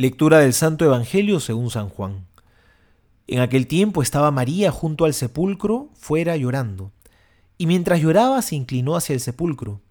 Lectura 0.00 0.38
del 0.38 0.54
Santo 0.54 0.86
Evangelio 0.86 1.40
según 1.40 1.68
San 1.68 1.90
Juan. 1.90 2.24
En 3.26 3.40
aquel 3.40 3.66
tiempo 3.66 4.00
estaba 4.00 4.30
María 4.30 4.70
junto 4.70 5.04
al 5.04 5.12
sepulcro, 5.12 5.90
fuera 5.92 6.38
llorando. 6.38 6.90
Y 7.58 7.66
mientras 7.66 8.00
lloraba 8.00 8.40
se 8.40 8.56
inclinó 8.56 8.96
hacia 8.96 9.12
el 9.12 9.20
sepulcro, 9.20 9.82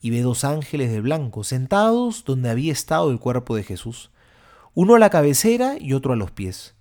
y 0.00 0.08
ve 0.08 0.22
dos 0.22 0.44
ángeles 0.44 0.90
de 0.90 1.02
blanco 1.02 1.44
sentados 1.44 2.24
donde 2.24 2.48
había 2.48 2.72
estado 2.72 3.10
el 3.10 3.18
cuerpo 3.18 3.56
de 3.56 3.62
Jesús, 3.62 4.10
uno 4.72 4.94
a 4.94 4.98
la 4.98 5.10
cabecera 5.10 5.76
y 5.78 5.92
otro 5.92 6.14
a 6.14 6.16
los 6.16 6.30
pies. 6.30 6.74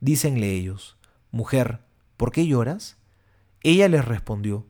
Dícenle 0.00 0.50
ellos, 0.50 0.96
Mujer, 1.30 1.80
¿por 2.16 2.32
qué 2.32 2.46
lloras? 2.46 2.96
Ella 3.62 3.86
les 3.86 4.06
respondió, 4.06 4.64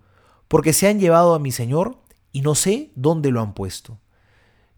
Porque 0.48 0.72
se 0.72 0.88
han 0.88 0.98
llevado 0.98 1.36
a 1.36 1.38
mi 1.38 1.52
Señor 1.52 1.98
y 2.32 2.40
no 2.40 2.56
sé 2.56 2.90
dónde 2.96 3.30
lo 3.30 3.40
han 3.40 3.54
puesto. 3.54 4.00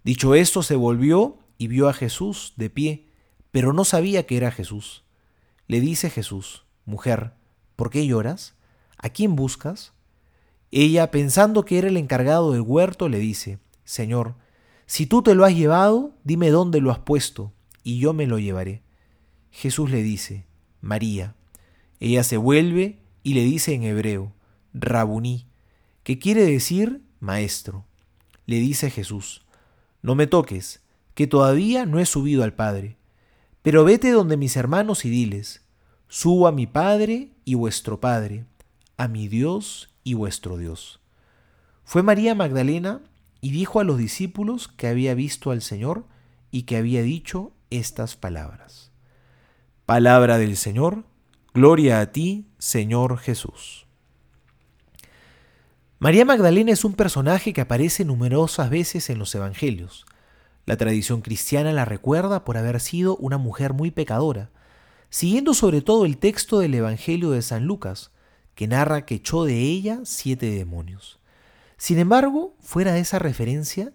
Dicho 0.04 0.34
esto, 0.34 0.62
se 0.62 0.76
volvió 0.76 1.38
y 1.62 1.68
vio 1.68 1.88
a 1.88 1.92
Jesús 1.92 2.54
de 2.56 2.70
pie, 2.70 3.06
pero 3.52 3.72
no 3.72 3.84
sabía 3.84 4.26
que 4.26 4.36
era 4.36 4.50
Jesús. 4.50 5.04
Le 5.68 5.80
dice 5.80 6.10
Jesús, 6.10 6.64
Mujer, 6.86 7.34
¿por 7.76 7.88
qué 7.88 8.04
lloras? 8.04 8.56
¿A 8.98 9.10
quién 9.10 9.36
buscas? 9.36 9.92
Ella, 10.72 11.12
pensando 11.12 11.64
que 11.64 11.78
era 11.78 11.86
el 11.86 11.96
encargado 11.96 12.50
del 12.50 12.62
huerto, 12.62 13.08
le 13.08 13.20
dice, 13.20 13.60
Señor, 13.84 14.34
si 14.86 15.06
tú 15.06 15.22
te 15.22 15.36
lo 15.36 15.44
has 15.44 15.54
llevado, 15.54 16.16
dime 16.24 16.50
dónde 16.50 16.80
lo 16.80 16.90
has 16.90 16.98
puesto, 16.98 17.52
y 17.84 18.00
yo 18.00 18.12
me 18.12 18.26
lo 18.26 18.40
llevaré. 18.40 18.82
Jesús 19.52 19.88
le 19.88 20.02
dice, 20.02 20.46
María. 20.80 21.36
Ella 22.00 22.24
se 22.24 22.38
vuelve 22.38 22.98
y 23.22 23.34
le 23.34 23.44
dice 23.44 23.72
en 23.72 23.84
hebreo, 23.84 24.34
Rabuní, 24.74 25.46
que 26.02 26.18
quiere 26.18 26.44
decir 26.44 27.04
maestro. 27.20 27.86
Le 28.46 28.56
dice 28.56 28.90
Jesús, 28.90 29.46
No 30.02 30.16
me 30.16 30.26
toques, 30.26 30.81
que 31.14 31.26
todavía 31.26 31.86
no 31.86 31.98
he 31.98 32.06
subido 32.06 32.42
al 32.44 32.54
Padre. 32.54 32.96
Pero 33.62 33.84
vete 33.84 34.10
donde 34.10 34.36
mis 34.36 34.56
hermanos 34.56 35.04
y 35.04 35.10
diles, 35.10 35.62
subo 36.08 36.46
a 36.46 36.52
mi 36.52 36.66
Padre 36.66 37.30
y 37.44 37.54
vuestro 37.54 38.00
Padre, 38.00 38.44
a 38.96 39.08
mi 39.08 39.28
Dios 39.28 39.90
y 40.04 40.14
vuestro 40.14 40.56
Dios. 40.56 41.00
Fue 41.84 42.02
María 42.02 42.34
Magdalena 42.34 43.00
y 43.40 43.50
dijo 43.50 43.80
a 43.80 43.84
los 43.84 43.98
discípulos 43.98 44.68
que 44.68 44.88
había 44.88 45.14
visto 45.14 45.50
al 45.50 45.62
Señor 45.62 46.06
y 46.50 46.62
que 46.62 46.76
había 46.76 47.02
dicho 47.02 47.52
estas 47.70 48.16
palabras. 48.16 48.90
Palabra 49.86 50.38
del 50.38 50.56
Señor, 50.56 51.04
gloria 51.52 52.00
a 52.00 52.12
ti, 52.12 52.46
Señor 52.58 53.18
Jesús. 53.18 53.86
María 55.98 56.24
Magdalena 56.24 56.72
es 56.72 56.84
un 56.84 56.94
personaje 56.94 57.52
que 57.52 57.60
aparece 57.60 58.04
numerosas 58.04 58.70
veces 58.70 59.08
en 59.10 59.18
los 59.18 59.34
Evangelios. 59.34 60.04
La 60.64 60.76
tradición 60.76 61.22
cristiana 61.22 61.72
la 61.72 61.84
recuerda 61.84 62.44
por 62.44 62.56
haber 62.56 62.80
sido 62.80 63.16
una 63.16 63.36
mujer 63.36 63.72
muy 63.72 63.90
pecadora, 63.90 64.50
siguiendo 65.10 65.54
sobre 65.54 65.82
todo 65.82 66.04
el 66.04 66.18
texto 66.18 66.60
del 66.60 66.74
Evangelio 66.74 67.30
de 67.30 67.42
San 67.42 67.64
Lucas, 67.64 68.12
que 68.54 68.68
narra 68.68 69.04
que 69.04 69.16
echó 69.16 69.44
de 69.44 69.58
ella 69.58 70.00
siete 70.04 70.50
demonios. 70.50 71.18
Sin 71.76 71.98
embargo, 71.98 72.54
fuera 72.60 72.92
de 72.92 73.00
esa 73.00 73.18
referencia, 73.18 73.92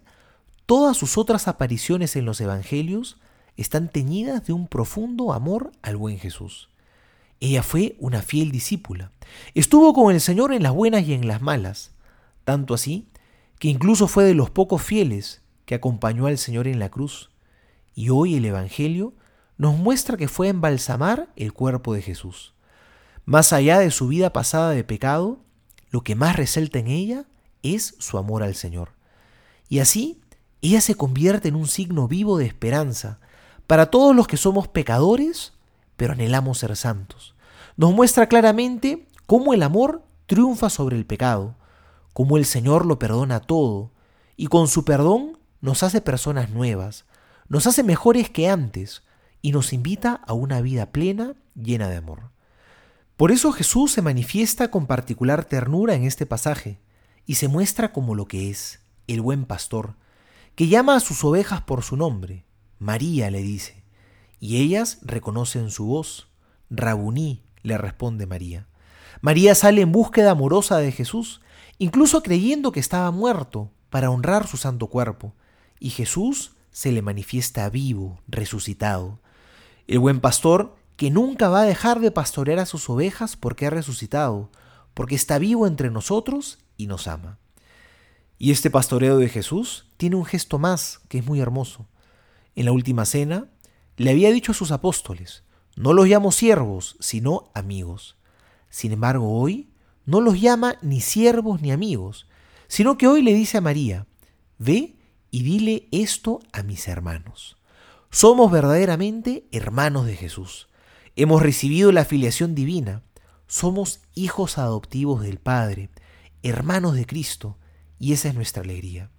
todas 0.66 0.96
sus 0.96 1.16
otras 1.16 1.48
apariciones 1.48 2.16
en 2.16 2.26
los 2.26 2.40
Evangelios 2.40 3.18
están 3.56 3.88
teñidas 3.88 4.46
de 4.46 4.52
un 4.52 4.68
profundo 4.68 5.32
amor 5.32 5.72
al 5.80 5.96
buen 5.96 6.18
Jesús. 6.18 6.68
Ella 7.40 7.62
fue 7.62 7.96
una 7.98 8.20
fiel 8.20 8.50
discípula. 8.50 9.10
Estuvo 9.54 9.94
con 9.94 10.12
el 10.12 10.20
Señor 10.20 10.52
en 10.52 10.62
las 10.62 10.74
buenas 10.74 11.06
y 11.06 11.14
en 11.14 11.26
las 11.26 11.40
malas, 11.40 11.92
tanto 12.44 12.74
así 12.74 13.08
que 13.58 13.68
incluso 13.68 14.06
fue 14.06 14.24
de 14.24 14.34
los 14.34 14.50
pocos 14.50 14.82
fieles 14.82 15.42
que 15.68 15.74
acompañó 15.74 16.28
al 16.28 16.38
Señor 16.38 16.66
en 16.66 16.78
la 16.78 16.88
cruz. 16.88 17.28
Y 17.94 18.08
hoy 18.08 18.36
el 18.36 18.46
Evangelio 18.46 19.12
nos 19.58 19.76
muestra 19.76 20.16
que 20.16 20.26
fue 20.26 20.48
embalsamar 20.48 21.28
el 21.36 21.52
cuerpo 21.52 21.92
de 21.92 22.00
Jesús. 22.00 22.54
Más 23.26 23.52
allá 23.52 23.78
de 23.78 23.90
su 23.90 24.08
vida 24.08 24.32
pasada 24.32 24.70
de 24.70 24.82
pecado, 24.82 25.40
lo 25.90 26.00
que 26.00 26.14
más 26.14 26.36
resalta 26.36 26.78
en 26.78 26.86
ella 26.86 27.26
es 27.62 27.96
su 27.98 28.16
amor 28.16 28.42
al 28.42 28.54
Señor. 28.54 28.92
Y 29.68 29.80
así, 29.80 30.22
ella 30.62 30.80
se 30.80 30.94
convierte 30.94 31.48
en 31.48 31.54
un 31.54 31.66
signo 31.66 32.08
vivo 32.08 32.38
de 32.38 32.46
esperanza 32.46 33.20
para 33.66 33.90
todos 33.90 34.16
los 34.16 34.26
que 34.26 34.38
somos 34.38 34.68
pecadores, 34.68 35.52
pero 35.98 36.14
anhelamos 36.14 36.56
ser 36.56 36.74
santos. 36.76 37.34
Nos 37.76 37.92
muestra 37.92 38.26
claramente 38.26 39.06
cómo 39.26 39.52
el 39.52 39.62
amor 39.62 40.02
triunfa 40.24 40.70
sobre 40.70 40.96
el 40.96 41.04
pecado, 41.04 41.56
cómo 42.14 42.38
el 42.38 42.46
Señor 42.46 42.86
lo 42.86 42.98
perdona 42.98 43.40
todo, 43.40 43.92
y 44.34 44.46
con 44.46 44.66
su 44.66 44.86
perdón 44.86 45.36
nos 45.60 45.82
hace 45.82 46.00
personas 46.00 46.50
nuevas, 46.50 47.04
nos 47.48 47.66
hace 47.66 47.82
mejores 47.82 48.30
que 48.30 48.48
antes 48.48 49.02
y 49.42 49.52
nos 49.52 49.72
invita 49.72 50.20
a 50.26 50.32
una 50.32 50.60
vida 50.60 50.92
plena, 50.92 51.34
llena 51.54 51.88
de 51.88 51.96
amor. 51.96 52.30
Por 53.16 53.32
eso 53.32 53.52
Jesús 53.52 53.92
se 53.92 54.02
manifiesta 54.02 54.70
con 54.70 54.86
particular 54.86 55.44
ternura 55.44 55.94
en 55.94 56.04
este 56.04 56.26
pasaje 56.26 56.78
y 57.26 57.34
se 57.34 57.48
muestra 57.48 57.92
como 57.92 58.14
lo 58.14 58.26
que 58.26 58.50
es, 58.50 58.80
el 59.06 59.20
buen 59.20 59.44
pastor, 59.44 59.96
que 60.54 60.68
llama 60.68 60.96
a 60.96 61.00
sus 61.00 61.24
ovejas 61.24 61.62
por 61.62 61.82
su 61.82 61.96
nombre. 61.96 62.44
María 62.78 63.30
le 63.30 63.42
dice, 63.42 63.82
y 64.40 64.58
ellas 64.58 64.98
reconocen 65.02 65.70
su 65.70 65.86
voz. 65.86 66.28
Rabuní 66.70 67.42
le 67.62 67.78
responde 67.78 68.26
María. 68.26 68.68
María 69.20 69.54
sale 69.54 69.80
en 69.80 69.90
búsqueda 69.90 70.30
amorosa 70.30 70.78
de 70.78 70.92
Jesús, 70.92 71.40
incluso 71.78 72.22
creyendo 72.22 72.72
que 72.72 72.80
estaba 72.80 73.10
muerto, 73.10 73.72
para 73.90 74.10
honrar 74.10 74.46
su 74.46 74.56
santo 74.56 74.88
cuerpo, 74.88 75.34
y 75.80 75.90
Jesús 75.90 76.52
se 76.70 76.92
le 76.92 77.02
manifiesta 77.02 77.68
vivo, 77.70 78.20
resucitado. 78.28 79.20
El 79.86 79.98
buen 79.98 80.20
pastor 80.20 80.76
que 80.96 81.10
nunca 81.10 81.48
va 81.48 81.62
a 81.62 81.66
dejar 81.66 82.00
de 82.00 82.10
pastorear 82.10 82.58
a 82.58 82.66
sus 82.66 82.90
ovejas 82.90 83.36
porque 83.36 83.66
ha 83.66 83.70
resucitado, 83.70 84.50
porque 84.94 85.14
está 85.14 85.38
vivo 85.38 85.66
entre 85.66 85.90
nosotros 85.90 86.58
y 86.76 86.86
nos 86.86 87.06
ama. 87.06 87.38
Y 88.38 88.50
este 88.50 88.70
pastoreo 88.70 89.18
de 89.18 89.28
Jesús 89.28 89.86
tiene 89.96 90.16
un 90.16 90.24
gesto 90.24 90.58
más 90.58 91.00
que 91.08 91.18
es 91.18 91.26
muy 91.26 91.40
hermoso. 91.40 91.86
En 92.54 92.64
la 92.64 92.72
última 92.72 93.04
cena 93.04 93.46
le 93.96 94.10
había 94.10 94.30
dicho 94.30 94.52
a 94.52 94.54
sus 94.56 94.70
apóstoles, 94.70 95.44
no 95.76 95.92
los 95.92 96.06
llamo 96.06 96.32
siervos, 96.32 96.96
sino 97.00 97.50
amigos. 97.54 98.16
Sin 98.70 98.92
embargo, 98.92 99.38
hoy 99.38 99.70
no 100.04 100.20
los 100.20 100.40
llama 100.40 100.76
ni 100.82 101.00
siervos 101.00 101.62
ni 101.62 101.70
amigos, 101.70 102.26
sino 102.66 102.98
que 102.98 103.06
hoy 103.06 103.22
le 103.22 103.34
dice 103.34 103.58
a 103.58 103.60
María, 103.60 104.06
ve 104.58 104.97
y 105.30 105.42
dile 105.42 105.88
esto 105.92 106.40
a 106.52 106.62
mis 106.62 106.88
hermanos. 106.88 107.56
Somos 108.10 108.50
verdaderamente 108.50 109.46
hermanos 109.52 110.06
de 110.06 110.16
Jesús. 110.16 110.68
Hemos 111.16 111.42
recibido 111.42 111.92
la 111.92 112.04
filiación 112.04 112.54
divina. 112.54 113.02
Somos 113.46 114.00
hijos 114.14 114.58
adoptivos 114.58 115.22
del 115.22 115.38
Padre, 115.38 115.90
hermanos 116.42 116.94
de 116.94 117.06
Cristo, 117.06 117.58
y 117.98 118.12
esa 118.12 118.28
es 118.28 118.34
nuestra 118.34 118.62
alegría. 118.62 119.10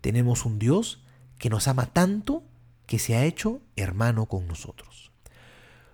Tenemos 0.00 0.44
un 0.44 0.58
Dios 0.58 1.02
que 1.38 1.50
nos 1.50 1.68
ama 1.68 1.86
tanto 1.86 2.44
que 2.86 2.98
se 2.98 3.16
ha 3.16 3.24
hecho 3.24 3.60
hermano 3.76 4.26
con 4.26 4.46
nosotros. 4.46 5.10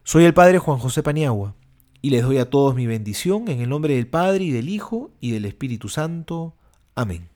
Soy 0.03 0.25
el 0.25 0.35
Padre 0.35 0.59
Juan 0.59 0.79
José 0.79 1.03
Paniagua 1.03 1.55
y 2.03 2.11
les 2.11 2.23
doy 2.23 2.39
a 2.39 2.51
todos 2.51 2.75
mi 2.75 2.87
bendición 2.87 3.49
en 3.49 3.61
el 3.61 3.69
nombre 3.71 3.95
del 3.95 4.07
Padre 4.07 4.45
y 4.45 4.51
del 4.51 4.69
Hijo 4.69 5.11
y 5.21 5.33
del 5.33 5.47
Espíritu 5.47 5.89
Santo. 5.89 6.55
Amén. 6.95 7.34